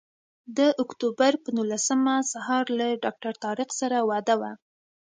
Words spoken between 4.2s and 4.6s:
وه.